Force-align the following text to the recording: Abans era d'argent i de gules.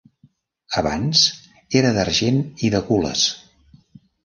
Abans 0.81 1.21
era 1.83 1.93
d'argent 1.99 2.41
i 2.69 2.73
de 2.77 2.83
gules. 2.91 3.29